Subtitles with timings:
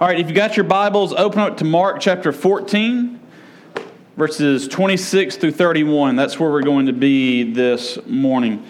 [0.00, 3.20] All right, if you got your Bibles, open up to Mark chapter 14,
[4.16, 6.16] verses 26 through 31.
[6.16, 8.64] That's where we're going to be this morning.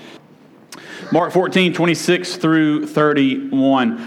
[1.12, 3.98] Mark 14, 26 through 31.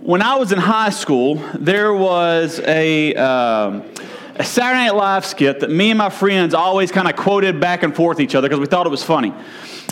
[0.00, 3.14] When I was in high school, there was a.
[3.14, 3.91] Um,
[4.42, 7.84] a Saturday Night Live skit that me and my friends always kind of quoted back
[7.84, 9.32] and forth each other because we thought it was funny.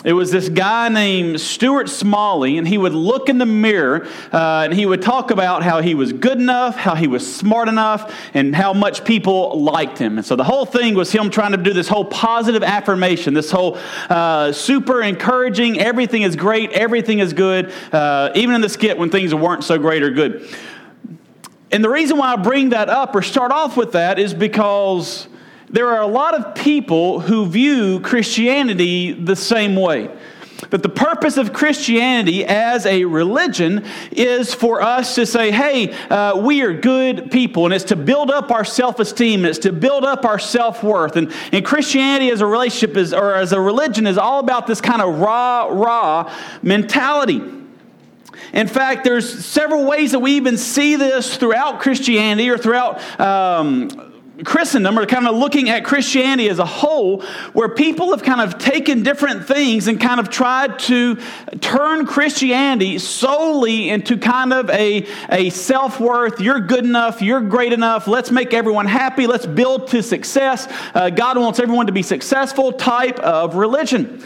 [0.03, 4.63] It was this guy named Stuart Smalley, and he would look in the mirror uh,
[4.65, 8.13] and he would talk about how he was good enough, how he was smart enough,
[8.33, 10.17] and how much people liked him.
[10.17, 13.51] And so the whole thing was him trying to do this whole positive affirmation, this
[13.51, 13.77] whole
[14.09, 19.09] uh, super encouraging, everything is great, everything is good, uh, even in the skit when
[19.11, 20.45] things weren't so great or good.
[21.71, 25.27] And the reason why I bring that up or start off with that is because
[25.69, 30.09] there are a lot of people who view Christianity the same way.
[30.69, 36.37] That the purpose of Christianity as a religion is for us to say, hey, uh,
[36.37, 40.03] we are good people, and it's to build up our self esteem, it's to build
[40.03, 41.15] up our self worth.
[41.15, 44.81] And, and Christianity as a relationship is, or as a religion is all about this
[44.81, 47.41] kind of rah, rah mentality.
[48.53, 54.11] In fact, there's several ways that we even see this throughout Christianity or throughout um,
[54.43, 57.21] Christendom, or kind of looking at Christianity as a whole,
[57.53, 61.17] where people have kind of taken different things and kind of tried to
[61.59, 66.39] turn Christianity solely into kind of a, a self worth.
[66.39, 67.21] You're good enough.
[67.21, 68.07] You're great enough.
[68.07, 69.27] Let's make everyone happy.
[69.27, 70.67] Let's build to success.
[70.93, 74.23] Uh, God wants everyone to be successful type of religion.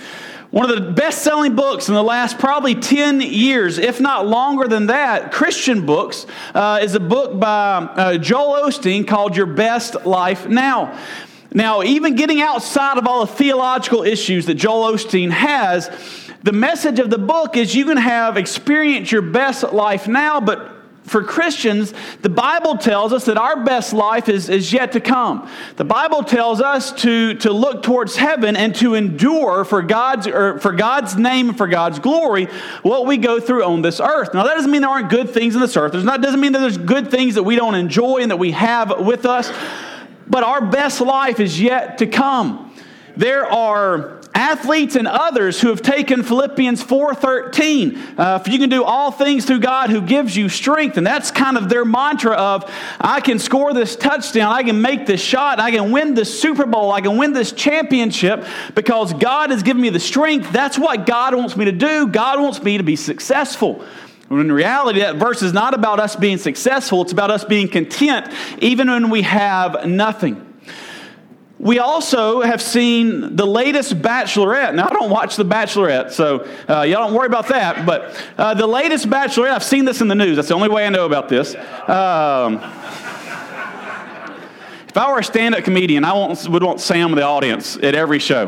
[0.52, 4.68] One of the best selling books in the last probably 10 years, if not longer
[4.68, 10.06] than that, Christian books, uh, is a book by uh, Joel Osteen called Your Best
[10.06, 10.98] Life Now.
[11.54, 15.90] Now, even getting outside of all the theological issues that Joel Osteen has,
[16.44, 20.75] the message of the book is you can have experience your best life now, but
[21.06, 25.50] for Christians, the Bible tells us that our best life is, is yet to come.
[25.76, 30.60] The Bible tells us to, to look towards heaven and to endure for God's, or
[30.60, 32.46] for God's name and for God's glory
[32.82, 34.34] what we go through on this earth.
[34.34, 35.92] Now, that doesn't mean there aren't good things in this earth.
[35.92, 38.52] There's not, doesn't mean that there's good things that we don't enjoy and that we
[38.52, 39.52] have with us.
[40.28, 42.74] But our best life is yet to come.
[43.16, 47.98] There are athletes and others who have taken Philippians 4:13.
[48.18, 51.32] Uh, if you can do all things through God who gives you strength, and that's
[51.32, 52.70] kind of their mantra of
[53.00, 56.66] I can score this touchdown, I can make this shot, I can win this Super
[56.66, 60.52] Bowl, I can win this championship because God has given me the strength.
[60.52, 62.08] That's what God wants me to do.
[62.08, 63.84] God wants me to be successful.
[64.28, 67.70] When in reality, that verse is not about us being successful, it's about us being
[67.70, 70.42] content even when we have nothing.
[71.58, 74.76] We also have seen the latest Bachelorette.
[74.76, 77.86] Now, I don't watch The Bachelorette, so uh, y'all don't worry about that.
[77.86, 80.36] But uh, the latest Bachelorette, I've seen this in the news.
[80.36, 81.56] That's the only way I know about this.
[81.56, 82.56] Um,
[84.88, 87.96] if I were a stand up comedian, I would want Sam in the audience at
[87.96, 88.48] every show.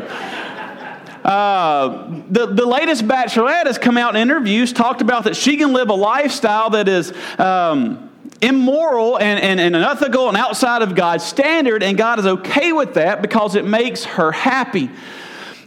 [1.24, 5.72] Uh, the, the latest Bachelorette has come out in interviews, talked about that she can
[5.72, 7.12] live a lifestyle that is.
[7.38, 8.07] Um,
[8.40, 12.94] immoral and, and, and unethical and outside of God's standard, and God is okay with
[12.94, 14.90] that because it makes her happy.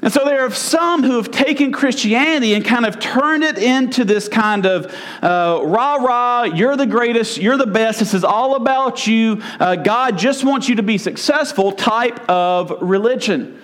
[0.04, 4.04] And so there are some who have taken Christianity and kind of turned it into
[4.04, 8.56] this kind of uh, rah rah, you're the greatest, you're the best, this is all
[8.56, 13.59] about you, uh, God just wants you to be successful type of religion.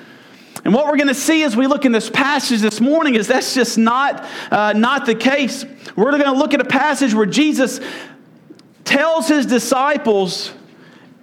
[0.63, 3.27] And what we're going to see as we look in this passage this morning is
[3.27, 5.65] that's just not, uh, not the case.
[5.95, 7.79] We're going to look at a passage where Jesus
[8.87, 10.51] tells his disciples,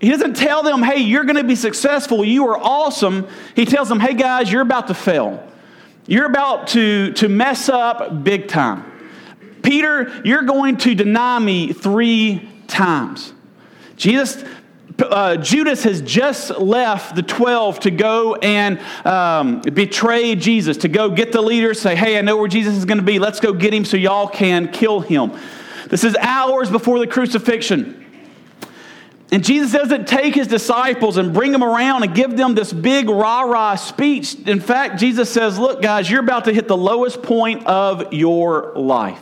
[0.00, 3.26] he doesn't tell them, hey, you're going to be successful, you are awesome.
[3.56, 5.42] He tells them, hey, guys, you're about to fail.
[6.06, 8.90] You're about to, to mess up big time.
[9.62, 13.32] Peter, you're going to deny me three times.
[13.96, 14.44] Jesus,
[14.98, 21.08] uh, Judas has just left the 12 to go and um, betray Jesus, to go
[21.08, 23.18] get the leaders, say, hey, I know where Jesus is going to be.
[23.18, 25.32] Let's go get him so y'all can kill him.
[25.88, 28.00] This is hours before the crucifixion.
[29.30, 33.08] And Jesus doesn't take his disciples and bring them around and give them this big
[33.08, 34.36] rah rah speech.
[34.46, 38.72] In fact, Jesus says, Look, guys, you're about to hit the lowest point of your
[38.76, 39.20] life.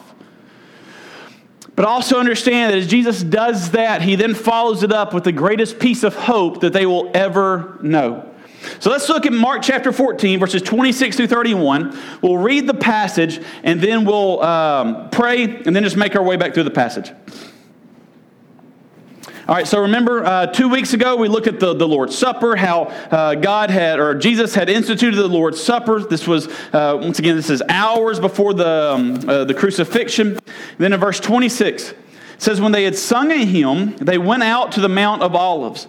[1.75, 5.33] But also understand that as Jesus does that, he then follows it up with the
[5.33, 8.32] greatest piece of hope that they will ever know.
[8.79, 11.99] So let's look at Mark chapter 14, verses 26 through 31.
[12.21, 16.37] We'll read the passage and then we'll um, pray and then just make our way
[16.37, 17.13] back through the passage.
[19.49, 22.55] All right, so remember uh, two weeks ago we looked at the, the Lord's Supper,
[22.55, 25.99] how uh, God had, or Jesus had instituted the Lord's Supper.
[25.99, 30.29] This was, uh, once again, this is hours before the, um, uh, the crucifixion.
[30.29, 31.97] And then in verse 26, it
[32.39, 35.89] says, When they had sung a hymn, they went out to the Mount of Olives.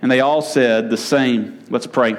[0.00, 1.64] And they all said the same.
[1.70, 2.16] Let's pray.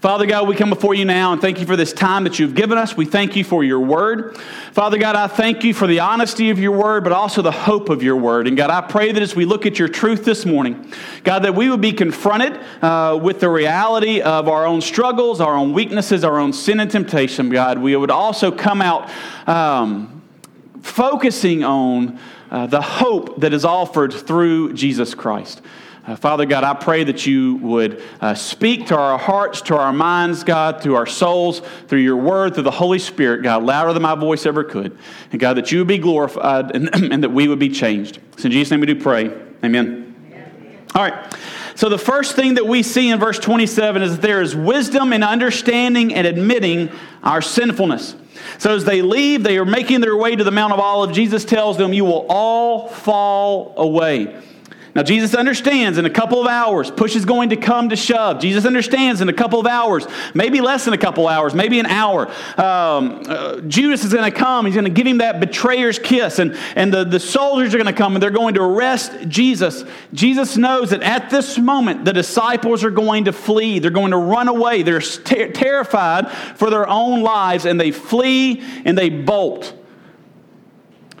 [0.00, 2.54] Father God, we come before you now and thank you for this time that you've
[2.54, 2.96] given us.
[2.96, 4.36] We thank you for your word.
[4.72, 7.88] Father God, I thank you for the honesty of your word, but also the hope
[7.88, 8.46] of your word.
[8.46, 10.92] And God, I pray that as we look at your truth this morning,
[11.24, 15.56] God, that we would be confronted uh, with the reality of our own struggles, our
[15.56, 17.78] own weaknesses, our own sin and temptation, God.
[17.78, 19.10] We would also come out
[19.48, 20.22] um,
[20.82, 22.20] focusing on
[22.50, 25.62] uh, the hope that is offered through Jesus Christ.
[26.06, 29.92] Uh, Father God, I pray that you would uh, speak to our hearts, to our
[29.92, 34.02] minds, God, to our souls, through your word, through the Holy Spirit, God, louder than
[34.02, 34.96] my voice ever could.
[35.32, 38.20] And God, that you would be glorified and, and that we would be changed.
[38.36, 39.32] So in Jesus' name we do pray.
[39.64, 40.14] Amen.
[40.94, 41.34] All right.
[41.74, 45.12] So the first thing that we see in verse 27 is that there is wisdom
[45.12, 46.90] in understanding and admitting
[47.22, 48.14] our sinfulness.
[48.58, 51.14] So as they leave, they are making their way to the Mount of Olives.
[51.14, 54.40] Jesus tells them, You will all fall away.
[54.96, 58.40] Now, Jesus understands in a couple of hours, push is going to come to shove.
[58.40, 61.84] Jesus understands in a couple of hours, maybe less than a couple hours, maybe an
[61.84, 62.28] hour.
[62.56, 64.64] Um, uh, Judas is going to come.
[64.64, 67.92] He's going to give him that betrayer's kiss, and, and the, the soldiers are going
[67.92, 69.84] to come and they're going to arrest Jesus.
[70.14, 73.80] Jesus knows that at this moment, the disciples are going to flee.
[73.80, 74.82] They're going to run away.
[74.82, 79.74] They're ter- terrified for their own lives, and they flee and they bolt.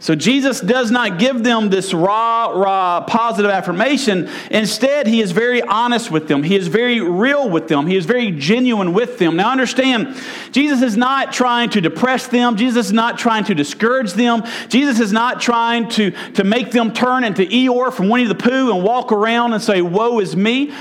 [0.06, 4.30] So Jesus does not give them this raw, raw positive affirmation.
[4.52, 6.44] Instead, he is very honest with them.
[6.44, 7.88] He is very real with them.
[7.88, 9.34] He is very genuine with them.
[9.34, 10.16] Now, understand,
[10.52, 12.54] Jesus is not trying to depress them.
[12.54, 14.44] Jesus is not trying to discourage them.
[14.68, 18.72] Jesus is not trying to, to make them turn into Eeyore from Winnie the Pooh
[18.72, 20.72] and walk around and say, Woe is me.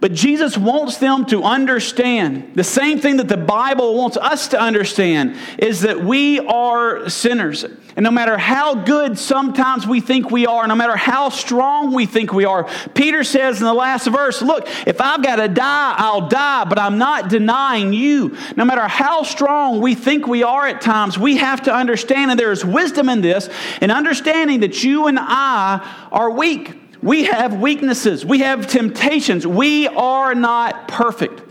[0.00, 4.60] But Jesus wants them to understand the same thing that the Bible wants us to
[4.60, 7.64] understand is that we are sinners.
[7.64, 12.06] And no matter how good sometimes we think we are, no matter how strong we
[12.06, 15.94] think we are, Peter says in the last verse, Look, if I've got to die,
[15.98, 18.36] I'll die, but I'm not denying you.
[18.56, 22.38] No matter how strong we think we are at times, we have to understand, and
[22.38, 23.50] there is wisdom in this,
[23.82, 26.77] in understanding that you and I are weak.
[27.02, 31.42] We have weaknesses, we have temptations, we are not perfect.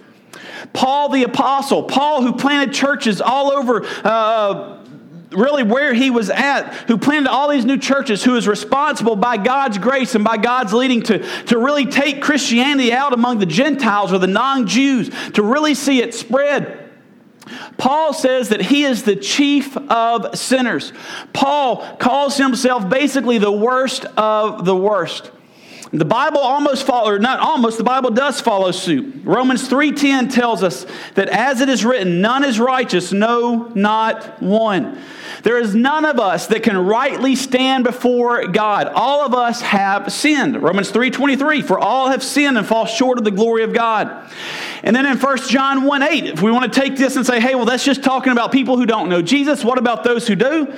[0.73, 3.85] Paul the Apostle, Paul who planted churches all over.
[4.03, 4.83] Uh,
[5.31, 9.37] really where he was at, who planted all these new churches, who is responsible by
[9.37, 14.13] God's grace and by God's leading to, to really take Christianity out among the Gentiles
[14.13, 16.91] or the non Jews, to really see it spread.
[17.77, 20.91] Paul says that he is the chief of sinners.
[21.33, 25.31] Paul calls himself basically the worst of the worst.
[25.91, 29.21] The Bible almost follows, or not almost, the Bible does follow suit.
[29.23, 30.85] Romans 3.10 tells us
[31.15, 34.99] that as it is written, none is righteous, no, not one.
[35.43, 38.87] There is none of us that can rightly stand before God.
[38.87, 40.61] All of us have sinned.
[40.61, 44.29] Romans 3.23, for all have sinned and fall short of the glory of God.
[44.83, 47.39] And then in 1 John 1 8, if we want to take this and say,
[47.39, 50.35] hey, well, that's just talking about people who don't know Jesus, what about those who
[50.35, 50.73] do?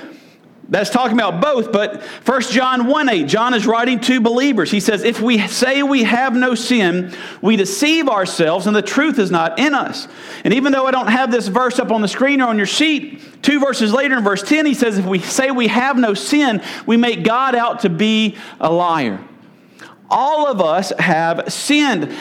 [0.70, 4.70] That's talking about both, but 1 John 1 8, John is writing to believers.
[4.70, 7.12] He says, If we say we have no sin,
[7.42, 10.06] we deceive ourselves and the truth is not in us.
[10.44, 12.68] And even though I don't have this verse up on the screen or on your
[12.68, 16.14] sheet, two verses later in verse 10, he says, If we say we have no
[16.14, 19.18] sin, we make God out to be a liar.
[20.08, 22.14] All of us have sinned.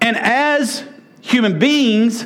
[0.00, 0.84] And as
[1.22, 2.24] human beings,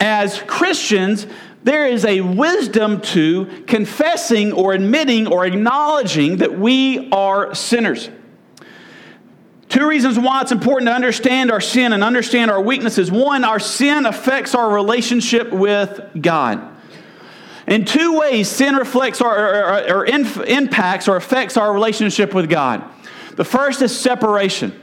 [0.00, 1.28] as Christians,
[1.64, 8.10] there is a wisdom to confessing or admitting or acknowledging that we are sinners.
[9.68, 13.10] Two reasons why it's important to understand our sin and understand our weaknesses.
[13.10, 16.68] One, our sin affects our relationship with God.
[17.66, 22.84] In two ways, sin reflects or, or, or impacts or affects our relationship with God.
[23.36, 24.78] The first is separation.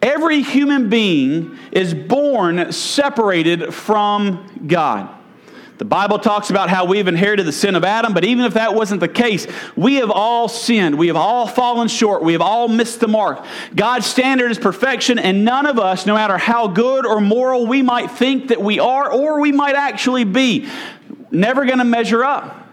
[0.00, 5.14] Every human being is born separated from God.
[5.78, 8.74] The Bible talks about how we've inherited the sin of Adam, but even if that
[8.74, 10.98] wasn't the case, we have all sinned.
[10.98, 12.24] We have all fallen short.
[12.24, 13.44] We have all missed the mark.
[13.76, 17.82] God's standard is perfection, and none of us, no matter how good or moral we
[17.82, 20.68] might think that we are or we might actually be,
[21.30, 22.67] never going to measure up.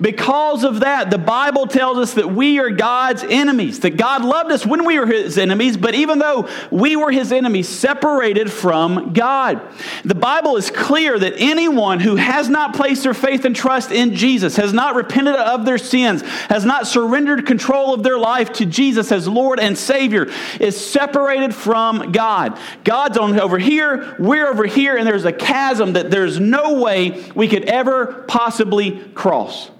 [0.00, 4.50] Because of that, the Bible tells us that we are God's enemies, that God loved
[4.50, 9.12] us when we were his enemies, but even though we were his enemies, separated from
[9.12, 9.60] God.
[10.04, 14.14] The Bible is clear that anyone who has not placed their faith and trust in
[14.14, 18.66] Jesus, has not repented of their sins, has not surrendered control of their life to
[18.66, 22.58] Jesus as Lord and Savior, is separated from God.
[22.84, 27.24] God's on over here, we're over here, and there's a chasm that there's no way
[27.34, 29.70] we could ever possibly cross.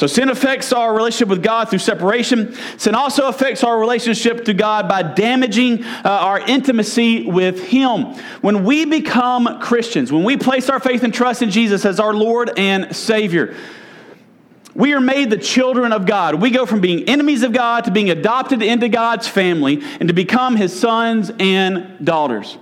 [0.00, 2.56] So sin affects our relationship with God through separation.
[2.78, 8.14] Sin also affects our relationship to God by damaging uh, our intimacy with Him.
[8.40, 12.14] When we become Christians, when we place our faith and trust in Jesus as our
[12.14, 13.54] Lord and Savior,
[14.74, 16.36] we are made the children of God.
[16.36, 20.14] We go from being enemies of God to being adopted into God's family and to
[20.14, 22.56] become His sons and daughters.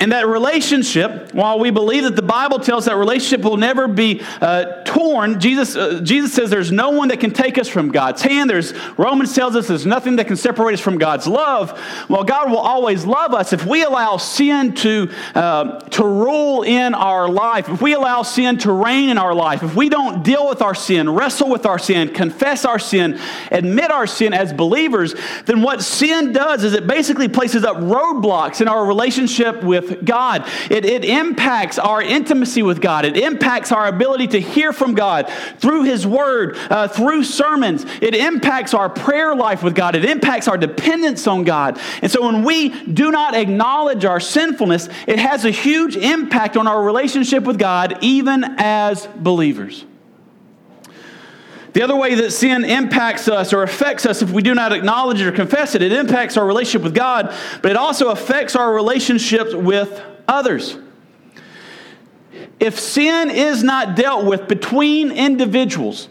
[0.00, 4.22] And that relationship, while we believe that the Bible tells that relationship will never be
[4.40, 8.22] uh, torn, Jesus, uh, Jesus says there's no one that can take us from God's
[8.22, 8.48] hand.
[8.48, 11.78] There's Romans tells us there's nothing that can separate us from God's love.
[12.08, 16.94] Well, God will always love us if we allow sin to, uh, to rule in
[16.94, 20.48] our life, if we allow sin to reign in our life, if we don't deal
[20.48, 25.14] with our sin, wrestle with our sin, confess our sin, admit our sin as believers,
[25.44, 30.48] then what sin does is it basically places up roadblocks in our relationship with God.
[30.70, 33.04] It, it impacts our intimacy with God.
[33.04, 37.84] It impacts our ability to hear from God through His Word, uh, through sermons.
[38.00, 39.94] It impacts our prayer life with God.
[39.94, 41.80] It impacts our dependence on God.
[42.02, 46.66] And so when we do not acknowledge our sinfulness, it has a huge impact on
[46.66, 49.84] our relationship with God, even as believers.
[51.72, 55.20] The other way that sin impacts us or affects us if we do not acknowledge
[55.20, 58.72] it or confess it, it impacts our relationship with God, but it also affects our
[58.74, 60.76] relationships with others.
[62.58, 66.08] If sin is not dealt with between individuals,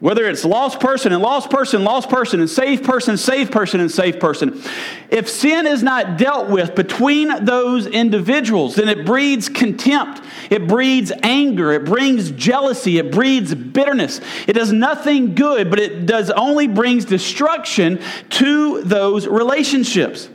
[0.00, 3.90] whether it's lost person and lost person, lost person, and saved person, saved person, and
[3.90, 4.62] saved person.
[5.10, 11.10] If sin is not dealt with between those individuals, then it breeds contempt, it breeds
[11.24, 14.20] anger, it brings jealousy, it breeds bitterness.
[14.46, 18.00] It does nothing good, but it does only brings destruction
[18.30, 20.28] to those relationships.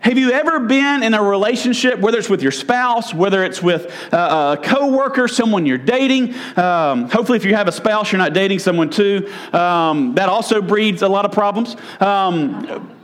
[0.00, 3.92] Have you ever been in a relationship, whether it's with your spouse, whether it's with
[4.12, 4.16] a,
[4.52, 6.34] a coworker, someone you're dating?
[6.56, 9.28] Um, hopefully, if you have a spouse, you're not dating someone too.
[9.52, 11.76] Um, that also breeds a lot of problems.
[12.00, 12.96] Um,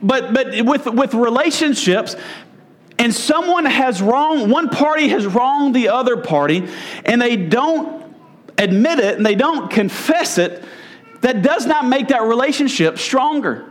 [0.00, 2.14] but but with with relationships,
[3.00, 6.68] and someone has wronged one party has wronged the other party,
[7.04, 8.14] and they don't
[8.56, 10.62] admit it and they don't confess it.
[11.22, 13.68] That does not make that relationship stronger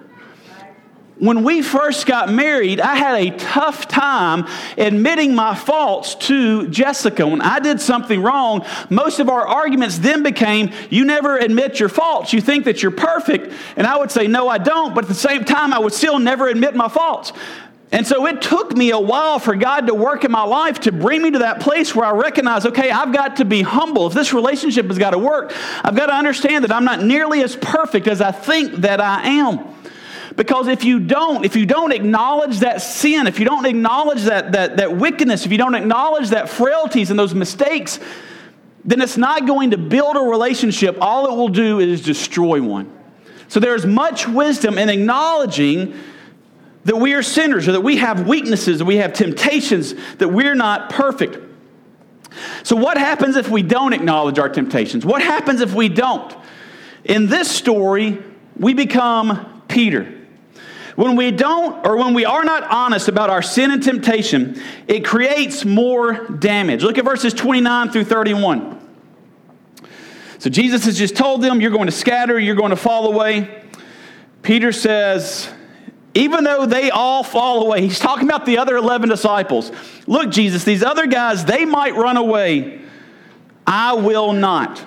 [1.19, 4.47] when we first got married, I had a tough time
[4.77, 7.25] admitting my faults to Jessica.
[7.25, 11.89] When I did something wrong, most of our arguments then became, You never admit your
[11.89, 12.33] faults.
[12.33, 13.53] You think that you're perfect.
[13.75, 14.93] And I would say, No, I don't.
[14.93, 17.33] But at the same time, I would still never admit my faults.
[17.91, 20.91] And so it took me a while for God to work in my life to
[20.91, 24.07] bring me to that place where I recognize, okay, I've got to be humble.
[24.07, 25.53] If this relationship has got to work,
[25.85, 29.25] I've got to understand that I'm not nearly as perfect as I think that I
[29.27, 29.76] am.
[30.37, 34.51] Because if you don't, if you don't acknowledge that sin, if you don't acknowledge that,
[34.51, 37.99] that, that wickedness, if you don't acknowledge that frailties and those mistakes,
[38.85, 40.95] then it's not going to build a relationship.
[41.01, 42.95] All it will do is destroy one.
[43.47, 45.99] So there's much wisdom in acknowledging
[46.85, 50.55] that we are sinners or that we have weaknesses, that we have temptations, that we're
[50.55, 51.39] not perfect.
[52.61, 55.03] So, what happens if we don't acknowledge our temptations?
[55.03, 56.35] What happens if we don't?
[57.03, 58.21] In this story,
[58.55, 60.16] we become Peter.
[60.97, 65.05] When we don't, or when we are not honest about our sin and temptation, it
[65.05, 66.81] creates more damage.
[66.81, 68.81] Look at verses 29 through 31.
[70.39, 73.63] So Jesus has just told them, You're going to scatter, you're going to fall away.
[74.41, 75.47] Peter says,
[76.15, 79.71] even though they all fall away, he's talking about the other 11 disciples.
[80.07, 82.81] Look, Jesus, these other guys, they might run away.
[83.67, 84.83] I will not.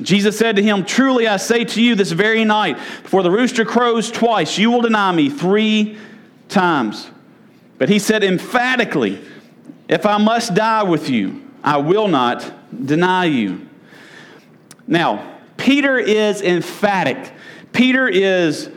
[0.00, 3.64] Jesus said to him, Truly I say to you, this very night, before the rooster
[3.64, 5.98] crows twice, you will deny me three
[6.48, 7.10] times.
[7.78, 9.20] But he said emphatically,
[9.88, 12.50] If I must die with you, I will not
[12.86, 13.68] deny you.
[14.86, 17.32] Now, Peter is emphatic.
[17.72, 18.70] Peter is,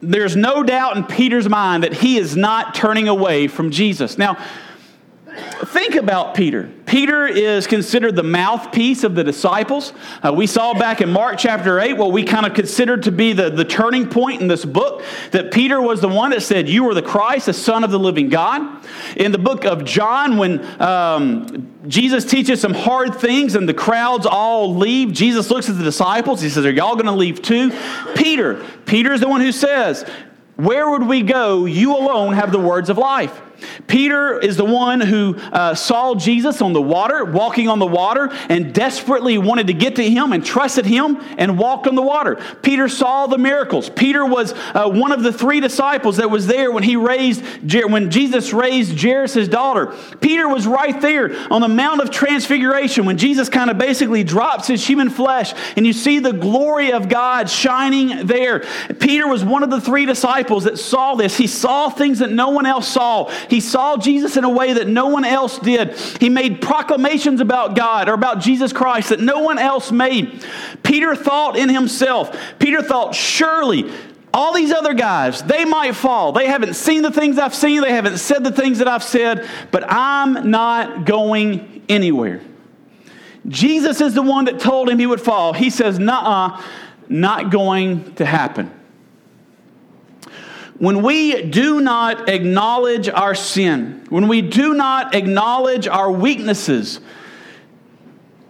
[0.00, 4.16] there's no doubt in Peter's mind that he is not turning away from Jesus.
[4.16, 4.42] Now,
[5.66, 6.70] think about Peter.
[6.86, 9.92] Peter is considered the mouthpiece of the disciples.
[10.22, 13.32] Uh, we saw back in Mark chapter 8 what we kind of considered to be
[13.32, 16.88] the, the turning point in this book that Peter was the one that said, You
[16.88, 18.86] are the Christ, the Son of the living God.
[19.16, 24.26] In the book of John, when um, Jesus teaches some hard things and the crowds
[24.26, 26.40] all leave, Jesus looks at the disciples.
[26.40, 27.70] He says, Are y'all going to leave too?
[28.14, 30.04] Peter, Peter is the one who says,
[30.56, 31.64] Where would we go?
[31.64, 33.40] You alone have the words of life.
[33.86, 38.30] Peter is the one who uh, saw Jesus on the water, walking on the water,
[38.48, 42.40] and desperately wanted to get to him and trusted him and walked on the water.
[42.62, 43.90] Peter saw the miracles.
[43.90, 47.42] Peter was uh, one of the three disciples that was there when he raised,
[47.90, 49.94] when Jesus raised Jairus' daughter.
[50.20, 54.66] Peter was right there on the Mount of Transfiguration when Jesus kind of basically drops
[54.66, 58.60] his human flesh, and you see the glory of God shining there.
[59.00, 61.36] Peter was one of the three disciples that saw this.
[61.36, 63.30] He saw things that no one else saw.
[63.52, 65.94] He saw Jesus in a way that no one else did.
[66.18, 70.42] He made proclamations about God or about Jesus Christ that no one else made.
[70.82, 73.92] Peter thought in himself, Peter thought, surely
[74.32, 76.32] all these other guys, they might fall.
[76.32, 79.46] They haven't seen the things I've seen, they haven't said the things that I've said,
[79.70, 82.40] but I'm not going anywhere.
[83.46, 85.52] Jesus is the one that told him he would fall.
[85.52, 86.62] He says, Nah,
[87.06, 88.72] not going to happen.
[90.82, 96.98] When we do not acknowledge our sin, when we do not acknowledge our weaknesses,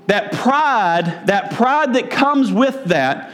[0.06, 3.30] that pride, that pride that comes with that,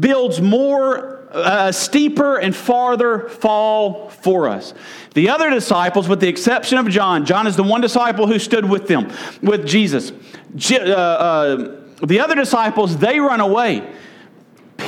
[0.00, 4.72] builds more, uh, steeper and farther fall for us.
[5.12, 8.64] The other disciples, with the exception of John, John is the one disciple who stood
[8.64, 9.12] with them,
[9.42, 10.12] with Jesus.
[10.70, 13.86] Uh, uh, the other disciples, they run away.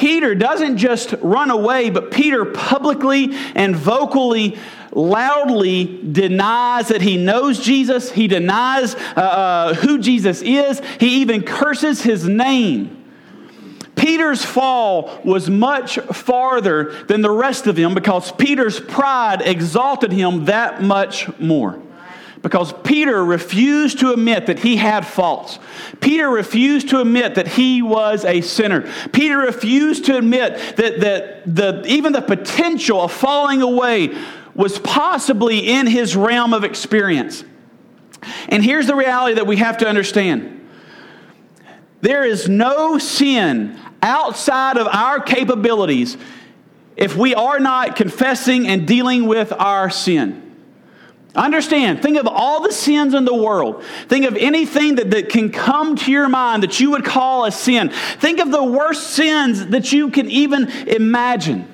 [0.01, 4.57] Peter doesn't just run away, but Peter publicly and vocally,
[4.93, 8.11] loudly denies that he knows Jesus.
[8.11, 10.81] He denies uh, uh, who Jesus is.
[10.99, 13.05] He even curses his name.
[13.95, 20.47] Peter's fall was much farther than the rest of them because Peter's pride exalted him
[20.47, 21.79] that much more
[22.43, 25.59] because Peter refused to admit that he had faults.
[26.01, 28.91] Peter refused to admit that he was a sinner.
[29.13, 34.17] Peter refused to admit that, that the, even the potential of falling away
[34.55, 37.45] was possibly in his realm of experience.
[38.49, 40.57] And here's the reality that we have to understand
[42.03, 46.17] there is no sin outside of our capabilities
[46.97, 50.50] if we are not confessing and dealing with our sin.
[51.35, 53.85] Understand, think of all the sins in the world.
[54.09, 57.53] Think of anything that, that can come to your mind that you would call a
[57.53, 57.91] sin.
[58.19, 61.73] Think of the worst sins that you can even imagine.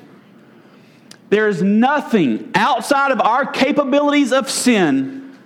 [1.31, 5.37] There is nothing outside of our capabilities of sin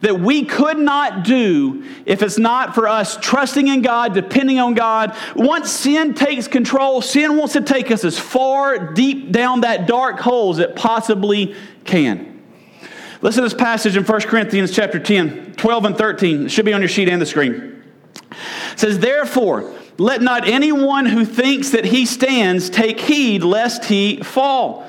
[0.00, 4.74] that we could not do if it's not for us trusting in God, depending on
[4.74, 5.16] God.
[5.34, 10.18] Once sin takes control, sin wants to take us as far deep down that dark
[10.18, 12.33] hole as it possibly can.
[13.24, 16.44] Listen to this passage in 1 Corinthians chapter 10, 12 and 13.
[16.44, 17.82] It should be on your sheet and the screen.
[18.12, 24.18] It says, Therefore, let not anyone who thinks that he stands take heed lest he
[24.18, 24.86] fall.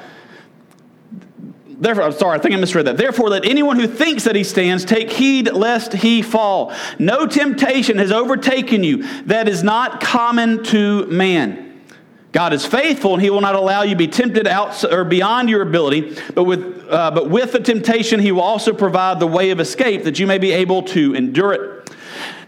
[1.66, 2.98] Therefore, I'm sorry, I think I misread that.
[2.98, 6.74] Therefore, let anyone who thinks that he stands take heed lest he fall.
[7.00, 11.65] No temptation has overtaken you that is not common to man.
[12.36, 15.50] God is faithful, and He will not allow you to be tempted out or beyond
[15.50, 16.18] your ability.
[16.34, 20.04] But with, uh, but with the temptation, He will also provide the way of escape
[20.04, 21.96] that you may be able to endure it.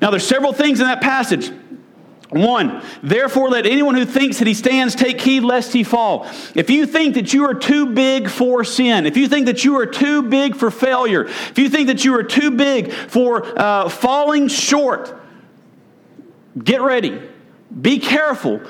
[0.02, 1.54] Now, there's several things in that passage.
[2.32, 6.28] One, therefore, let anyone who thinks that he stands take heed lest he fall.
[6.54, 9.80] If you think that you are too big for sin, if you think that you
[9.80, 13.88] are too big for failure, if you think that you are too big for uh,
[13.88, 15.18] falling short,
[16.62, 17.22] get ready.
[17.82, 18.62] Be careful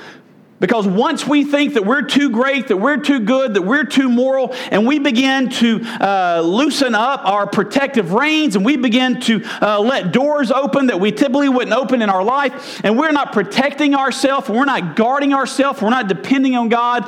[0.60, 4.10] because once we think that we're too great, that we're too good, that we're too
[4.10, 9.44] moral, and we begin to uh, loosen up our protective reins and we begin to
[9.62, 13.34] uh, let doors open that we typically wouldn't open in our life, and we're not
[13.34, 17.08] protecting ourselves, we're not guarding ourselves, we're not depending on God,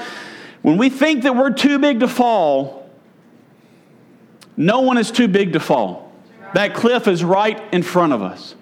[0.61, 2.89] when we think that we're too big to fall,
[4.57, 6.11] no one is too big to fall.
[6.53, 8.55] That cliff is right in front of us.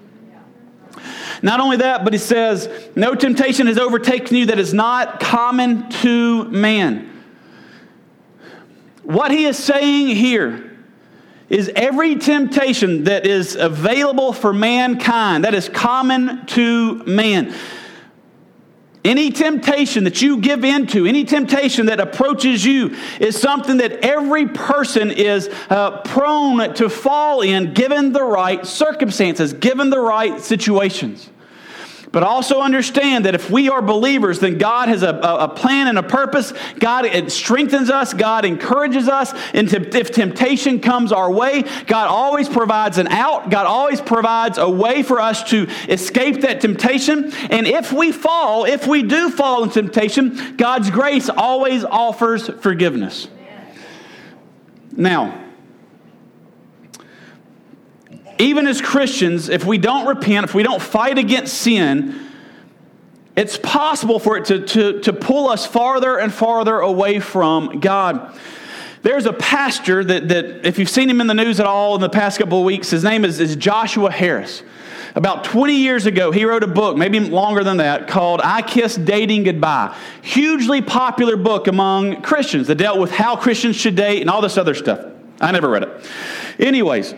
[1.42, 5.90] Not only that, but he says, No temptation has overtaken you that is not common
[6.02, 7.24] to man.
[9.04, 10.78] What he is saying here
[11.50, 17.54] is every temptation that is available for mankind, that is common to man.
[19.08, 24.48] Any temptation that you give into, any temptation that approaches you, is something that every
[24.48, 31.30] person is uh, prone to fall in given the right circumstances, given the right situations.
[32.12, 35.98] But also understand that if we are believers, then God has a, a plan and
[35.98, 36.54] a purpose.
[36.80, 38.14] God it strengthens us.
[38.14, 39.34] God encourages us.
[39.54, 43.50] And if temptation comes our way, God always provides an out.
[43.50, 47.34] God always provides a way for us to escape that temptation.
[47.50, 53.28] And if we fall, if we do fall in temptation, God's grace always offers forgiveness.
[54.92, 55.47] Now,
[58.40, 62.28] even as Christians, if we don't repent, if we don't fight against sin,
[63.36, 68.36] it's possible for it to, to, to pull us farther and farther away from God.
[69.04, 72.02] There's a pastor that, that, if you've seen him in the news at all in
[72.02, 74.64] the past couple of weeks, his name is, is Joshua Harris.
[75.16, 78.96] About 20 years ago, he wrote a book, maybe longer than that, called I Kiss
[78.96, 79.96] Dating Goodbye.
[80.22, 84.58] Hugely popular book among Christians that dealt with how Christians should date and all this
[84.58, 85.06] other stuff.
[85.40, 86.10] I never read it.
[86.60, 87.14] Anyways,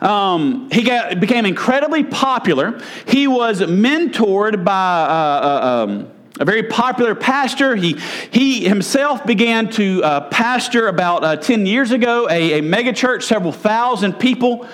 [0.00, 2.80] um, he got, became incredibly popular.
[3.06, 7.76] He was mentored by uh, uh, um, a very popular pastor.
[7.76, 7.98] He,
[8.30, 13.52] he himself began to uh, pastor about uh, 10 years ago, a, a megachurch, several
[13.52, 14.66] thousand people.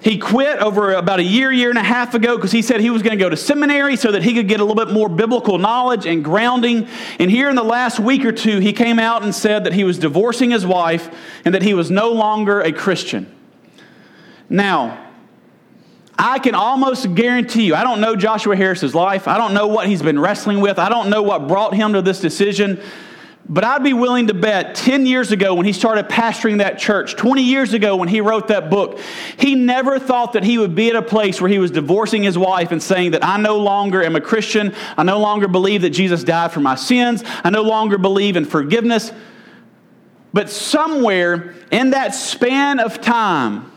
[0.00, 2.90] He quit over about a year, year and a half ago because he said he
[2.90, 5.08] was going to go to seminary so that he could get a little bit more
[5.08, 6.88] biblical knowledge and grounding.
[7.20, 9.84] And here in the last week or two, he came out and said that he
[9.84, 11.14] was divorcing his wife
[11.44, 13.32] and that he was no longer a Christian.
[14.52, 15.08] Now,
[16.18, 19.26] I can almost guarantee you, I don't know Joshua Harris's life.
[19.26, 20.78] I don't know what he's been wrestling with.
[20.78, 22.78] I don't know what brought him to this decision.
[23.48, 27.16] But I'd be willing to bet 10 years ago when he started pastoring that church,
[27.16, 29.00] 20 years ago when he wrote that book,
[29.38, 32.36] he never thought that he would be at a place where he was divorcing his
[32.36, 34.74] wife and saying that I no longer am a Christian.
[34.98, 37.24] I no longer believe that Jesus died for my sins.
[37.42, 39.12] I no longer believe in forgiveness.
[40.34, 43.71] But somewhere in that span of time,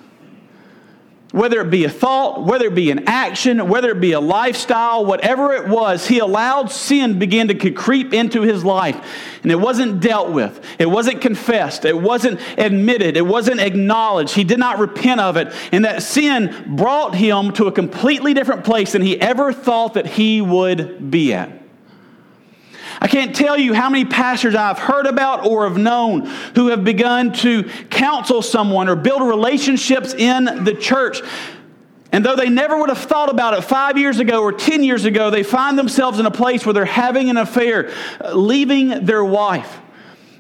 [1.36, 5.06] whether it be a thought, whether it be an action, whether it be a lifestyle,
[5.06, 8.96] whatever it was, he allowed sin begin to creep into his life.
[9.44, 10.64] And it wasn't dealt with.
[10.80, 11.84] It wasn't confessed.
[11.84, 13.18] It wasn't admitted.
[13.18, 14.34] It wasn't acknowledged.
[14.34, 15.54] He did not repent of it.
[15.74, 20.08] And that sin brought him to a completely different place than he ever thought that
[20.08, 21.65] he would be at.
[23.02, 26.84] I can't tell you how many pastors I've heard about or have known who have
[26.84, 31.22] begun to counsel someone or build relationships in the church.
[32.12, 35.04] And though they never would have thought about it five years ago or 10 years
[35.04, 37.92] ago, they find themselves in a place where they're having an affair,
[38.24, 39.82] uh, leaving their wife.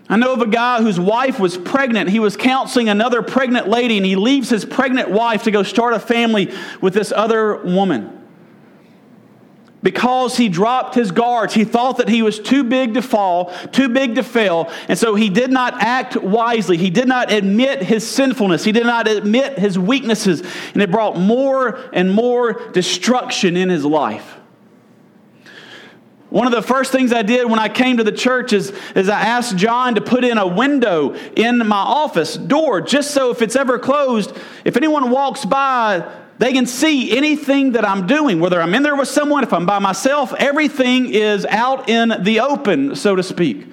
[0.07, 2.09] I know of a guy whose wife was pregnant.
[2.09, 5.93] He was counseling another pregnant lady, and he leaves his pregnant wife to go start
[5.93, 8.24] a family with this other woman
[9.85, 11.53] because he dropped his guards.
[11.53, 15.13] He thought that he was too big to fall, too big to fail, and so
[15.13, 16.75] he did not act wisely.
[16.75, 20.41] He did not admit his sinfulness, he did not admit his weaknesses,
[20.73, 24.37] and it brought more and more destruction in his life.
[26.31, 29.07] One of the first things I did when I came to the church is, is
[29.07, 33.43] I asked John to put in a window in my office door just so if
[33.43, 36.11] it's ever closed, if anyone walks by,
[36.45, 39.65] they can see anything that I'm doing, whether I'm in there with someone, if I'm
[39.65, 43.65] by myself, everything is out in the open, so to speak.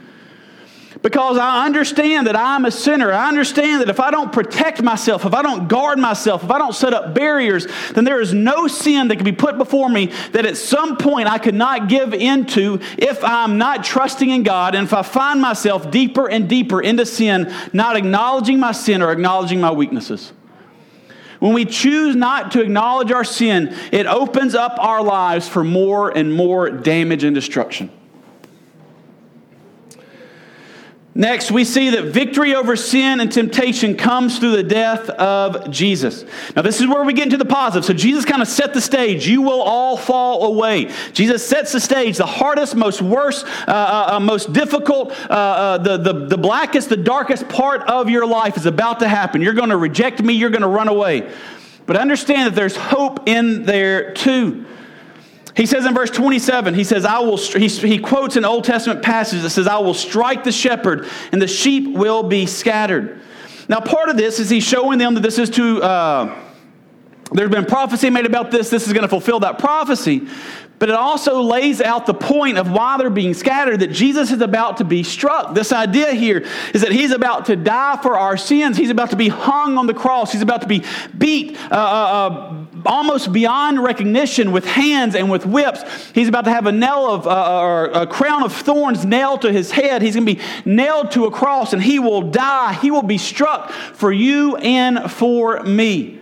[1.03, 3.13] Because I understand that I'm a sinner.
[3.13, 6.57] I understand that if I don't protect myself, if I don't guard myself, if I
[6.57, 10.07] don't set up barriers, then there is no sin that can be put before me
[10.31, 14.75] that at some point I could not give into if I'm not trusting in God
[14.75, 19.13] and if I find myself deeper and deeper into sin, not acknowledging my sin or
[19.13, 20.33] acknowledging my weaknesses.
[21.43, 26.09] When we choose not to acknowledge our sin, it opens up our lives for more
[26.17, 27.91] and more damage and destruction.
[31.14, 36.25] Next, we see that victory over sin and temptation comes through the death of Jesus.
[36.57, 37.85] Now, this is where we get into the positive.
[37.85, 39.29] So, Jesus kind of set the stage.
[39.29, 40.90] You will all fall away.
[41.12, 42.16] Jesus sets the stage.
[42.16, 46.88] The hardest, most worst, uh, uh, uh most difficult, uh, uh, the, the, the blackest,
[46.88, 49.42] the darkest part of your life is about to happen.
[49.42, 51.31] You're going to reject me, you're going to run away.
[51.85, 54.64] But understand that there's hope in there too.
[55.55, 59.03] He says in verse 27, he says, I will, he, he quotes an Old Testament
[59.03, 63.21] passage that says, I will strike the shepherd and the sheep will be scattered.
[63.69, 66.38] Now, part of this is he's showing them that this is to, uh,
[67.33, 70.27] there's been prophecy made about this, this is going to fulfill that prophecy.
[70.79, 74.41] But it also lays out the point of why they're being scattered that Jesus is
[74.41, 75.55] about to be struck.
[75.55, 78.77] This idea here is that he's about to die for our sins.
[78.77, 80.33] He's about to be hung on the cross.
[80.33, 80.83] He's about to be
[81.17, 85.83] beat uh, uh, uh almost beyond recognition with hands and with whips.
[86.12, 89.53] He's about to have a nail of uh, or a crown of thorns nailed to
[89.53, 90.03] his head.
[90.03, 92.75] He's going to be nailed to a cross and he will die.
[92.75, 96.22] He will be struck for you and for me.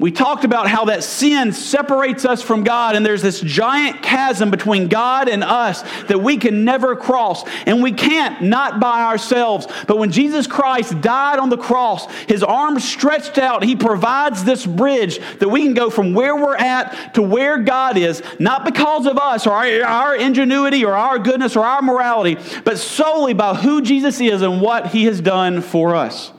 [0.00, 4.50] We talked about how that sin separates us from God, and there's this giant chasm
[4.50, 7.44] between God and us that we can never cross.
[7.66, 9.66] And we can't, not by ourselves.
[9.86, 14.64] But when Jesus Christ died on the cross, his arms stretched out, he provides this
[14.64, 19.04] bridge that we can go from where we're at to where God is, not because
[19.04, 23.82] of us or our, ingenuity or our goodness or our morality, but solely by who
[23.82, 26.32] Jesus is and what he has done for us.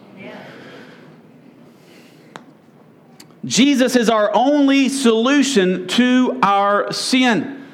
[3.46, 7.66] Jesus is our only solution to our sin.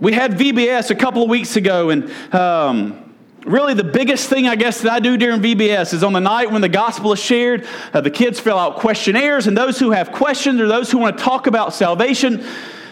[0.00, 3.14] We had VBS a couple of weeks ago, and um,
[3.44, 6.50] really the biggest thing I guess that I do during VBS is on the night
[6.50, 10.10] when the gospel is shared, uh, the kids fill out questionnaires, and those who have
[10.10, 12.44] questions or those who want to talk about salvation,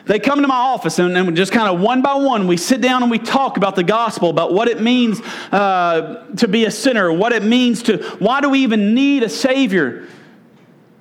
[0.06, 2.80] they come to my office and, and just kind of one by one, we sit
[2.80, 5.20] down and we talk about the gospel, about what it means
[5.52, 9.28] uh, to be a sinner, what it means to, why do we even need a
[9.28, 10.08] Savior?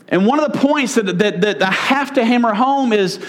[0.08, 3.20] And one of the points that, that, that I have to hammer home is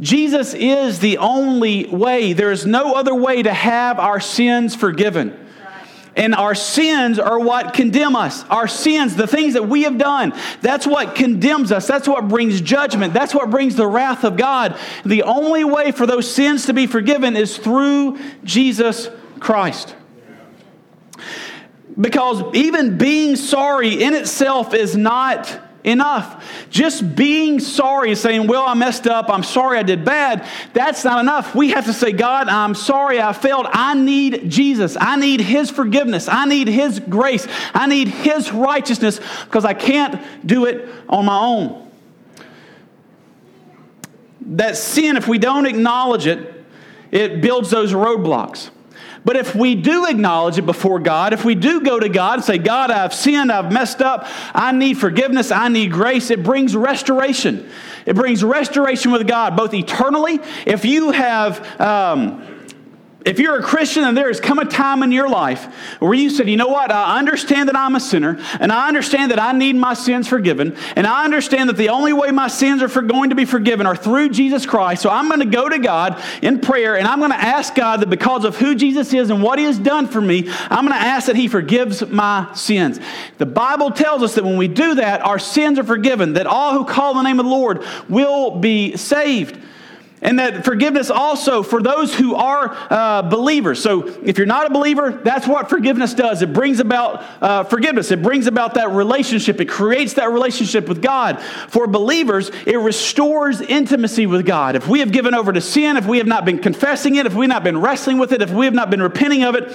[0.00, 2.32] Jesus is the only way.
[2.32, 5.47] There is no other way to have our sins forgiven.
[6.18, 8.42] And our sins are what condemn us.
[8.50, 11.86] Our sins, the things that we have done, that's what condemns us.
[11.86, 13.14] That's what brings judgment.
[13.14, 14.76] That's what brings the wrath of God.
[15.06, 19.94] The only way for those sins to be forgiven is through Jesus Christ.
[21.98, 26.66] Because even being sorry in itself is not enough.
[26.70, 31.04] Just being sorry and saying, Well, I messed up, I'm sorry I did bad, that's
[31.04, 31.54] not enough.
[31.54, 33.66] We have to say, God, I'm sorry I failed.
[33.70, 34.96] I need Jesus.
[35.00, 36.28] I need His forgiveness.
[36.28, 37.46] I need His grace.
[37.74, 41.90] I need His righteousness because I can't do it on my own.
[44.40, 46.64] That sin, if we don't acknowledge it,
[47.10, 48.70] it builds those roadblocks.
[49.28, 52.44] But if we do acknowledge it before God, if we do go to God and
[52.44, 56.74] say, God, I've sinned, I've messed up, I need forgiveness, I need grace, it brings
[56.74, 57.68] restoration.
[58.06, 60.40] It brings restoration with God, both eternally.
[60.64, 61.78] If you have.
[61.78, 62.54] Um,
[63.24, 65.64] if you're a Christian and there has come a time in your life
[65.98, 69.32] where you said, you know what, I understand that I'm a sinner and I understand
[69.32, 72.80] that I need my sins forgiven and I understand that the only way my sins
[72.80, 75.02] are going to be forgiven are through Jesus Christ.
[75.02, 78.00] So I'm going to go to God in prayer and I'm going to ask God
[78.00, 80.98] that because of who Jesus is and what he has done for me, I'm going
[80.98, 83.00] to ask that he forgives my sins.
[83.38, 86.72] The Bible tells us that when we do that, our sins are forgiven, that all
[86.72, 89.58] who call the name of the Lord will be saved.
[90.20, 93.80] And that forgiveness also for those who are uh, believers.
[93.80, 96.42] So, if you're not a believer, that's what forgiveness does.
[96.42, 101.00] It brings about uh, forgiveness, it brings about that relationship, it creates that relationship with
[101.00, 101.40] God.
[101.68, 104.74] For believers, it restores intimacy with God.
[104.74, 107.34] If we have given over to sin, if we have not been confessing it, if
[107.34, 109.72] we have not been wrestling with it, if we have not been repenting of it,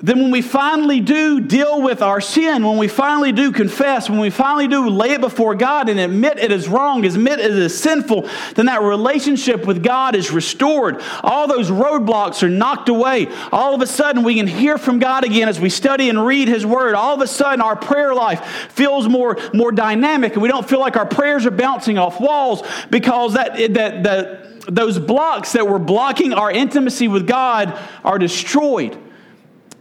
[0.00, 4.20] then when we finally do deal with our sin, when we finally do confess, when
[4.20, 7.78] we finally do lay it before God and admit it is wrong, admit it is
[7.78, 11.02] sinful, then that relationship with God is restored.
[11.22, 13.26] All those roadblocks are knocked away.
[13.50, 16.46] All of a sudden, we can hear from God again as we study and read
[16.46, 16.94] His Word.
[16.94, 20.80] All of a sudden, our prayer life feels more, more dynamic, and we don't feel
[20.80, 25.78] like our prayers are bouncing off walls because that, that, that those blocks that were
[25.78, 28.96] blocking our intimacy with God are destroyed.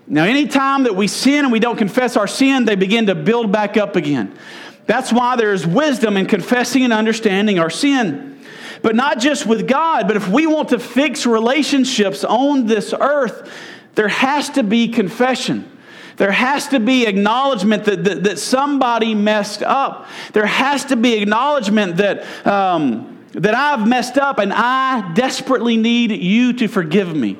[0.07, 3.51] Now, anytime that we sin and we don't confess our sin, they begin to build
[3.51, 4.37] back up again.
[4.85, 8.39] That's why there's wisdom in confessing and understanding our sin.
[8.81, 13.51] But not just with God, but if we want to fix relationships on this earth,
[13.95, 15.69] there has to be confession.
[16.15, 20.07] There has to be acknowledgement that, that, that somebody messed up.
[20.31, 26.11] There has to be acknowledgement that, um, that I've messed up and I desperately need
[26.11, 27.37] you to forgive me.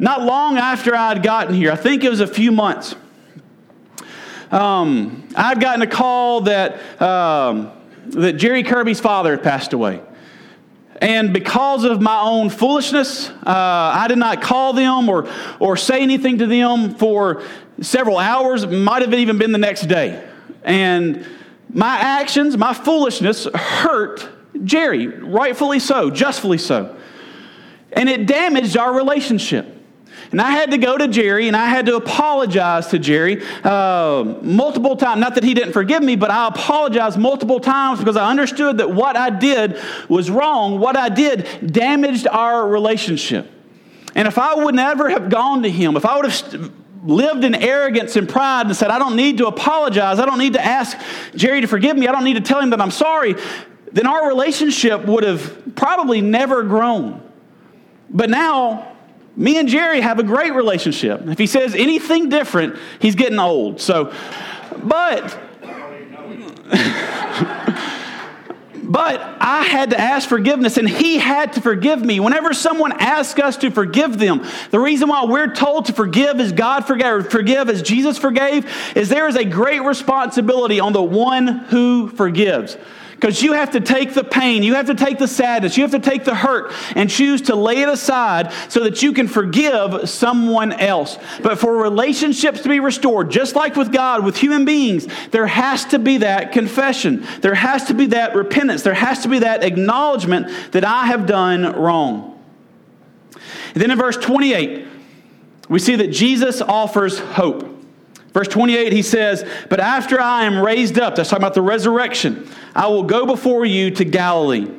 [0.00, 2.94] Not long after I had gotten here, I think it was a few months,
[4.50, 7.70] um, I'd gotten a call that, um,
[8.06, 10.00] that Jerry Kirby's father had passed away.
[11.02, 16.00] And because of my own foolishness, uh, I did not call them or, or say
[16.00, 17.42] anything to them for
[17.82, 20.26] several hours, might have even been the next day.
[20.64, 21.26] And
[21.68, 24.26] my actions, my foolishness hurt
[24.64, 26.96] Jerry, rightfully so, justly so.
[27.92, 29.76] And it damaged our relationship.
[30.30, 34.36] And I had to go to Jerry and I had to apologize to Jerry uh,
[34.42, 35.20] multiple times.
[35.20, 38.90] Not that he didn't forgive me, but I apologized multiple times because I understood that
[38.90, 40.78] what I did was wrong.
[40.78, 43.50] What I did damaged our relationship.
[44.14, 47.54] And if I would never have gone to him, if I would have lived in
[47.54, 50.18] arrogance and pride and said, I don't need to apologize.
[50.18, 50.98] I don't need to ask
[51.34, 52.06] Jerry to forgive me.
[52.06, 53.34] I don't need to tell him that I'm sorry,
[53.92, 57.22] then our relationship would have probably never grown.
[58.10, 58.96] But now,
[59.36, 61.26] me and Jerry have a great relationship.
[61.26, 63.80] If he says anything different, he's getting old.
[63.80, 64.12] So,
[64.82, 65.38] but.
[68.90, 72.18] But I had to ask forgiveness, and He had to forgive me.
[72.18, 76.50] Whenever someone asks us to forgive them, the reason why we're told to forgive as
[76.50, 81.46] God forgave, forgive as Jesus forgave, is there is a great responsibility on the one
[81.46, 82.76] who forgives.
[83.20, 85.90] Because you have to take the pain, you have to take the sadness, you have
[85.90, 90.08] to take the hurt and choose to lay it aside so that you can forgive
[90.08, 91.18] someone else.
[91.42, 95.84] But for relationships to be restored, just like with God, with human beings, there has
[95.86, 97.26] to be that confession.
[97.42, 98.84] There has to be that repentance.
[98.84, 102.42] There has to be that acknowledgement that I have done wrong.
[103.74, 104.86] And then in verse 28,
[105.68, 107.79] we see that Jesus offers hope.
[108.32, 112.48] Verse 28, he says, But after I am raised up, that's talking about the resurrection,
[112.74, 114.70] I will go before you to Galilee.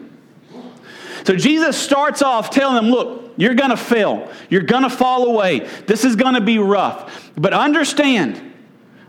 [1.26, 4.30] So Jesus starts off telling them, Look, you're going to fail.
[4.50, 5.68] You're going to fall away.
[5.86, 7.32] This is going to be rough.
[7.36, 8.54] But understand,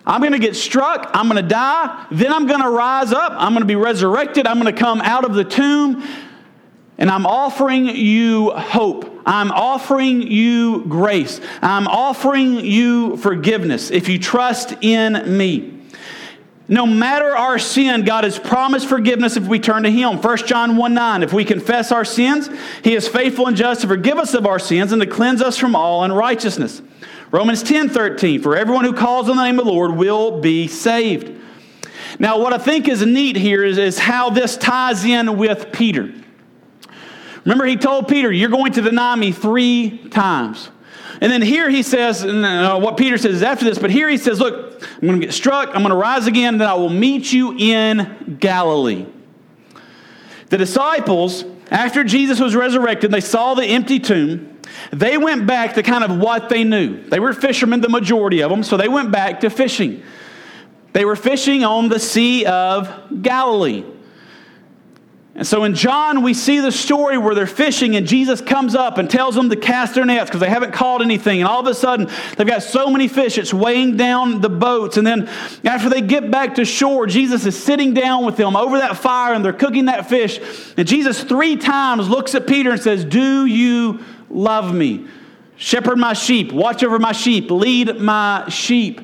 [0.05, 1.11] I'm going to get struck.
[1.15, 2.07] I'm going to die.
[2.11, 3.33] Then I'm going to rise up.
[3.37, 4.47] I'm going to be resurrected.
[4.47, 6.03] I'm going to come out of the tomb.
[6.99, 9.12] And I'm offering you hope.
[9.25, 11.41] I'm offering you grace.
[11.61, 15.79] I'm offering you forgiveness if you trust in me.
[16.69, 20.21] No matter our sin, God has promised forgiveness if we turn to Him.
[20.21, 21.23] 1 John 1 9.
[21.23, 22.49] If we confess our sins,
[22.83, 25.59] He is faithful and just to forgive us of our sins and to cleanse us
[25.59, 26.81] from all unrighteousness.
[27.31, 28.41] Romans 10 13.
[28.41, 31.41] For everyone who calls on the name of the Lord will be saved.
[32.19, 36.13] Now, what I think is neat here is, is how this ties in with Peter.
[37.45, 40.71] Remember, he told Peter, You're going to deny me three times.
[41.21, 44.19] And then here he says, uh, what Peter says is after this, but here he
[44.19, 46.75] says, Look, I'm going to get struck, I'm going to rise again, and then I
[46.75, 49.07] will meet you in Galilee.
[50.49, 54.61] The disciples, after Jesus was resurrected, they saw the empty tomb.
[54.91, 57.03] They went back to kind of what they knew.
[57.05, 60.03] They were fishermen, the majority of them, so they went back to fishing.
[60.93, 63.85] They were fishing on the Sea of Galilee.
[65.35, 68.99] And so in John, we see the story where they're fishing, and Jesus comes up
[68.99, 71.41] and tells them to cast their nets because they haven't caught anything.
[71.41, 74.99] And all of a sudden, they've got so many fish, it's weighing down the boats.
[74.99, 75.31] And then
[75.65, 79.33] after they get back to shore, Jesus is sitting down with them over that fire,
[79.33, 80.39] and they're cooking that fish.
[80.77, 85.07] And Jesus, three times, looks at Peter and says, Do you love me?
[85.57, 89.01] Shepherd my sheep, watch over my sheep, lead my sheep.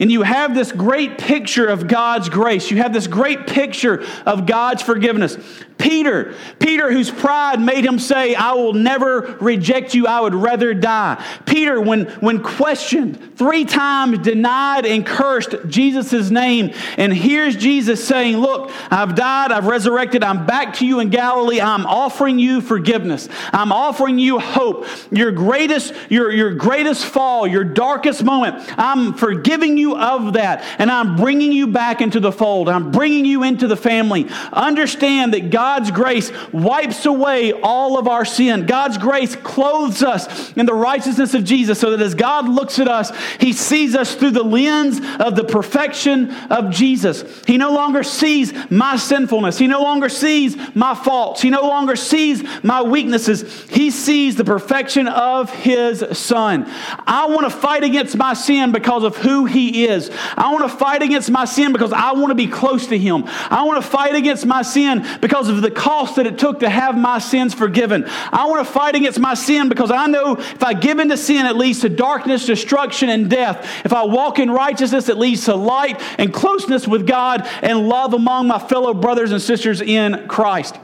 [0.00, 2.70] And you have this great picture of God's grace.
[2.70, 5.36] You have this great picture of God's forgiveness.
[5.78, 10.72] Peter, Peter, whose pride made him say, I will never reject you, I would rather
[10.72, 11.22] die.
[11.46, 16.72] Peter, when, when questioned, three times denied and cursed Jesus' name.
[16.96, 21.60] And here's Jesus saying, Look, I've died, I've resurrected, I'm back to you in Galilee.
[21.60, 23.28] I'm offering you forgiveness.
[23.52, 24.86] I'm offering you hope.
[25.10, 30.64] Your greatest, your, your greatest fall, your darkest moment, I'm forgiving you of that.
[30.78, 32.68] And I'm bringing you back into the fold.
[32.68, 34.28] I'm bringing you into the family.
[34.52, 38.66] Understand that God God's grace wipes away all of our sin.
[38.66, 42.86] God's grace clothes us in the righteousness of Jesus so that as God looks at
[42.86, 47.24] us, he sees us through the lens of the perfection of Jesus.
[47.46, 49.56] He no longer sees my sinfulness.
[49.56, 51.40] He no longer sees my faults.
[51.40, 53.62] He no longer sees my weaknesses.
[53.70, 56.66] He sees the perfection of his son.
[57.06, 60.10] I want to fight against my sin because of who he is.
[60.36, 63.24] I want to fight against my sin because I want to be close to him.
[63.26, 66.60] I want to fight against my sin because of of the cost that it took
[66.60, 68.04] to have my sins forgiven.
[68.06, 71.46] I want to fight against my sin because I know if I give into sin,
[71.46, 73.84] it leads to darkness, destruction, and death.
[73.84, 78.14] If I walk in righteousness, it leads to light and closeness with God and love
[78.14, 80.78] among my fellow brothers and sisters in Christ.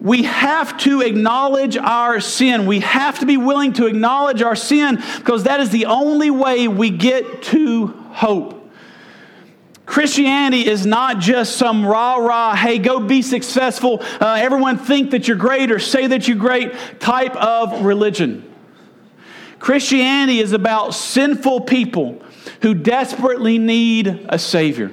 [0.00, 2.66] We have to acknowledge our sin.
[2.66, 6.68] We have to be willing to acknowledge our sin because that is the only way
[6.68, 8.55] we get to hope.
[9.86, 15.28] Christianity is not just some rah rah, hey, go be successful, uh, everyone think that
[15.28, 18.52] you're great or say that you're great type of religion.
[19.60, 22.22] Christianity is about sinful people
[22.62, 24.92] who desperately need a Savior.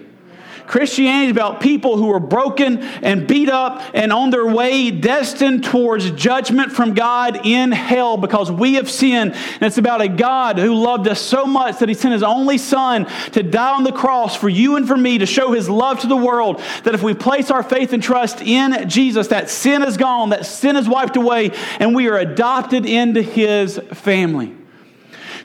[0.68, 5.64] Christianity is about people who are broken and beat up and on their way destined
[5.64, 9.34] towards judgment from God in hell because we have sinned.
[9.34, 12.58] And it's about a God who loved us so much that he sent his only
[12.58, 16.00] son to die on the cross for you and for me to show his love
[16.02, 16.62] to the world.
[16.84, 20.46] That if we place our faith and trust in Jesus, that sin is gone, that
[20.46, 24.56] sin is wiped away, and we are adopted into his family.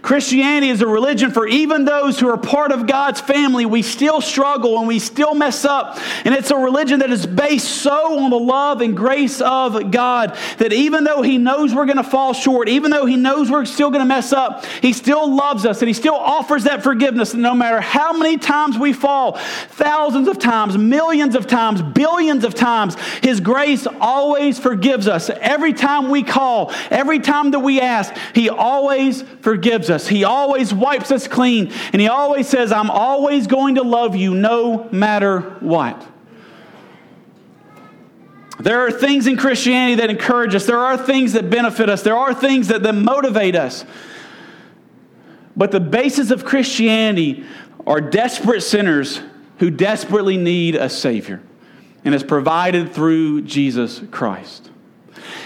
[0.03, 3.66] Christianity is a religion for even those who are part of God's family.
[3.66, 5.99] We still struggle and we still mess up.
[6.24, 10.36] And it's a religion that is based so on the love and grace of God
[10.59, 13.64] that even though He knows we're going to fall short, even though He knows we're
[13.64, 17.34] still going to mess up, He still loves us and He still offers that forgiveness.
[17.34, 22.44] And no matter how many times we fall, thousands of times, millions of times, billions
[22.44, 25.28] of times, His grace always forgives us.
[25.30, 30.09] Every time we call, every time that we ask, He always forgives us.
[30.09, 31.72] He always wipes us clean.
[31.93, 36.07] And He always says, I'm always going to love you no matter what.
[38.61, 40.66] There are things in Christianity that encourage us.
[40.66, 42.03] There are things that benefit us.
[42.03, 43.84] There are things that, that motivate us.
[45.57, 47.45] But the basis of Christianity
[47.86, 49.20] are desperate sinners
[49.59, 51.43] who desperately need a Savior.
[52.05, 54.70] And is provided through Jesus Christ.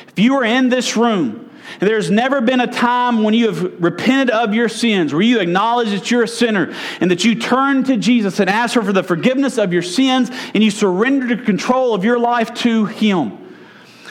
[0.08, 4.30] If you are in this room there's never been a time when you have repented
[4.30, 7.96] of your sins, where you acknowledge that you're a sinner, and that you turn to
[7.96, 12.04] Jesus and ask for the forgiveness of your sins, and you surrender the control of
[12.04, 13.38] your life to Him.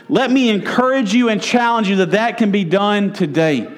[0.10, 3.70] Let me encourage you and challenge you that that can be done today.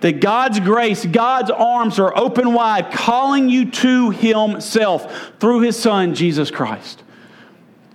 [0.00, 6.14] That God's grace, God's arms are open wide, calling you to Himself through His Son,
[6.14, 7.04] Jesus Christ.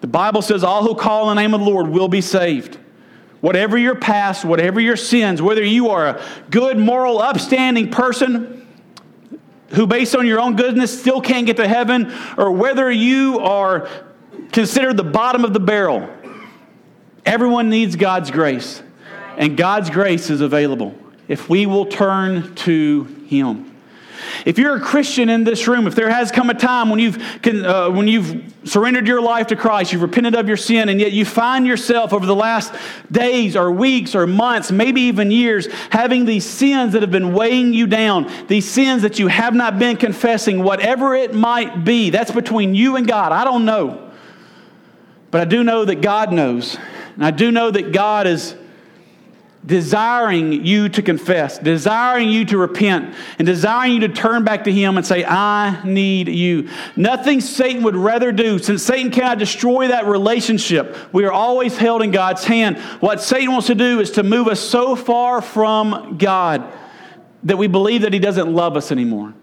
[0.01, 2.77] The Bible says, All who call on the name of the Lord will be saved.
[3.41, 8.67] Whatever your past, whatever your sins, whether you are a good, moral, upstanding person
[9.69, 13.87] who, based on your own goodness, still can't get to heaven, or whether you are
[14.51, 16.09] considered the bottom of the barrel,
[17.25, 18.81] everyone needs God's grace.
[19.37, 20.95] And God's grace is available
[21.27, 23.76] if we will turn to Him.
[24.45, 27.17] If you're a Christian in this room, if there has come a time when you've,
[27.47, 31.11] uh, when you've surrendered your life to Christ, you've repented of your sin, and yet
[31.11, 32.73] you find yourself over the last
[33.11, 37.73] days or weeks or months, maybe even years, having these sins that have been weighing
[37.73, 42.31] you down, these sins that you have not been confessing, whatever it might be, that's
[42.31, 43.31] between you and God.
[43.31, 44.11] I don't know.
[45.31, 46.77] But I do know that God knows.
[47.15, 48.55] And I do know that God is
[49.65, 54.71] desiring you to confess, desiring you to repent, and desiring you to turn back to
[54.71, 56.69] Him and say, I need you.
[56.95, 60.95] Nothing Satan would rather do, since Satan cannot destroy that relationship.
[61.13, 62.77] We are always held in God's hand.
[63.01, 66.71] What Satan wants to do is to move us so far from God
[67.43, 69.33] that we believe that He doesn't love us anymore.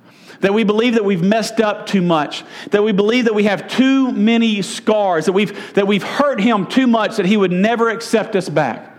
[0.40, 2.44] That we believe that we've messed up too much.
[2.70, 5.26] That we believe that we have too many scars.
[5.26, 8.93] That we've, that we've hurt him too much that he would never accept us back.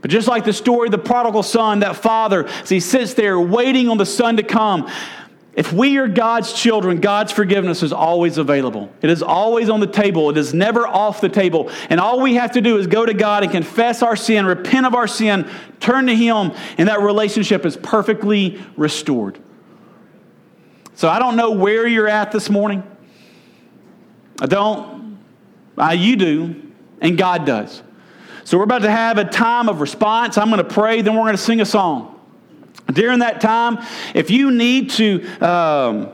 [0.00, 3.38] But just like the story of the prodigal son, that father, as he sits there
[3.40, 4.88] waiting on the son to come,
[5.58, 8.92] if we are God's children, God's forgiveness is always available.
[9.02, 10.30] It is always on the table.
[10.30, 11.72] It is never off the table.
[11.90, 14.86] And all we have to do is go to God and confess our sin, repent
[14.86, 19.40] of our sin, turn to Him, and that relationship is perfectly restored.
[20.94, 22.84] So I don't know where you're at this morning.
[24.40, 25.18] I don't.
[25.76, 27.82] Uh, you do, and God does.
[28.48, 30.38] So we're about to have a time of response.
[30.38, 32.18] I'm going to pray, then we're going to sing a song.
[32.90, 36.08] During that time, if you need to, um,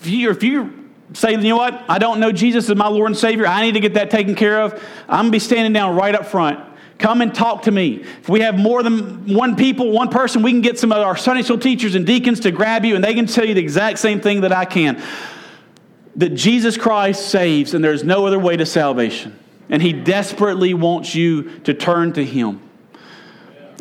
[0.00, 3.08] if, you, if you say, you know what, I don't know Jesus as my Lord
[3.10, 4.72] and Savior, I need to get that taken care of,
[5.06, 6.58] I'm going to be standing down right up front.
[6.96, 7.96] Come and talk to me.
[7.96, 11.18] If we have more than one people, one person, we can get some of our
[11.18, 13.98] Sunday school teachers and deacons to grab you, and they can tell you the exact
[13.98, 15.02] same thing that I can
[16.16, 19.38] that Jesus Christ saves, and there's no other way to salvation
[19.68, 22.60] and He desperately wants you to turn to Him.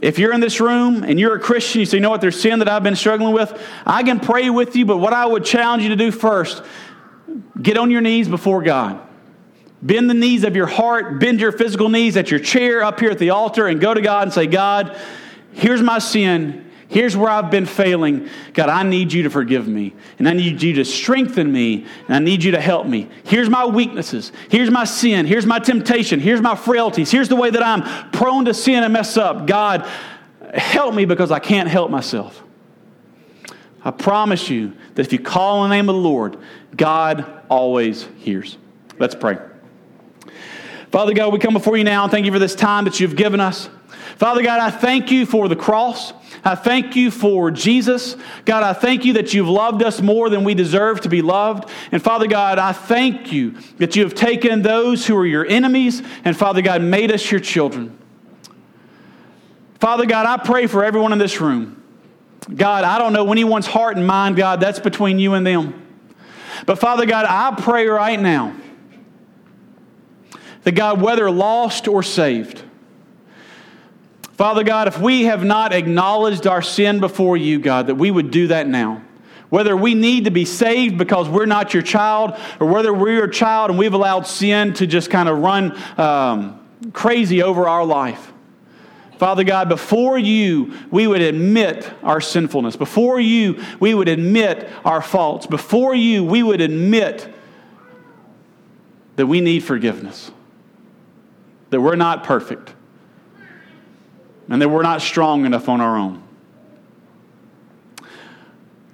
[0.02, 2.42] If you're in this room and you're a Christian, you say, you know what, there's
[2.42, 5.46] sin that I've been struggling with, I can pray with you, but what I would
[5.46, 6.64] challenge you to do first,
[7.62, 9.00] get on your knees before God.
[9.84, 13.12] Bend the knees of your heart, bend your physical knees at your chair up here
[13.12, 14.98] at the altar, and go to God and say, God,
[15.54, 16.71] here's my sin.
[16.92, 18.28] Here's where I've been failing.
[18.54, 19.94] God, I need you to forgive me.
[20.20, 21.86] And I need you to strengthen me.
[22.08, 23.10] And I need you to help me.
[23.24, 24.34] Here's my weaknesses.
[24.50, 25.26] Here's my sin.
[25.26, 26.20] Here's my temptation.
[26.20, 27.10] Here's my frailties.
[27.10, 29.48] Here's the way that I'm prone to sin and mess up.
[29.48, 29.88] God,
[30.54, 32.44] help me because I can't help myself.
[33.86, 36.40] I promise you that if you call on the name of the Lord,
[36.76, 38.58] God always hears.
[39.00, 39.38] Let's pray.
[40.92, 43.16] Father God, we come before you now and thank you for this time that you've
[43.16, 43.70] given us.
[44.18, 46.12] Father God, I thank you for the cross.
[46.44, 48.16] I thank you for Jesus.
[48.46, 51.70] God, I thank you that you've loved us more than we deserve to be loved.
[51.92, 56.02] And Father God, I thank you that you have taken those who are your enemies
[56.26, 57.98] and Father God, made us your children.
[59.80, 61.82] Father God, I pray for everyone in this room.
[62.54, 65.86] God, I don't know anyone's heart and mind, God, that's between you and them.
[66.66, 68.56] But Father God, I pray right now
[70.64, 72.64] that God, whether lost or saved,
[74.42, 78.32] Father God, if we have not acknowledged our sin before you, God, that we would
[78.32, 79.04] do that now.
[79.50, 83.28] Whether we need to be saved because we're not your child, or whether we're your
[83.28, 86.60] child and we've allowed sin to just kind of run um,
[86.92, 88.34] crazy over our life.
[89.20, 92.76] Father God, before you, we would admit our sinfulness.
[92.76, 95.46] Before you, we would admit our faults.
[95.46, 97.32] Before you, we would admit
[99.18, 100.32] that we need forgiveness,
[101.70, 102.74] that we're not perfect
[104.52, 106.22] and that we're not strong enough on our own.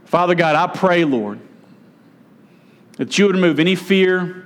[0.05, 1.39] Father God, I pray, Lord,
[2.97, 4.45] that you would remove any fear,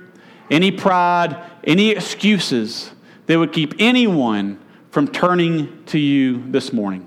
[0.50, 2.90] any pride, any excuses
[3.26, 4.58] that would keep anyone
[4.90, 7.06] from turning to you this morning.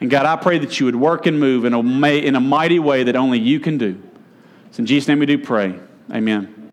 [0.00, 2.78] And God, I pray that you would work and move in a, in a mighty
[2.78, 4.00] way that only you can do.
[4.68, 5.80] It's in Jesus' name we do pray.
[6.12, 6.63] Amen.